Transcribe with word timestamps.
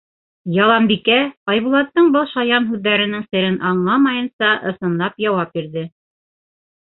Яланбикә, 0.53 1.17
Айбулаттың 1.55 2.07
был 2.15 2.25
шаян 2.31 2.65
һүҙҙәренең 2.71 3.27
серен 3.27 3.59
аңламайынса, 3.73 4.49
ысынлап 4.71 5.23
яуап 5.27 5.55
бирҙе: 5.59 5.85